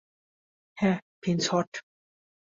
হ্যাঁ, 0.77 0.97
Finch 1.21 1.43
hot. 1.51 1.69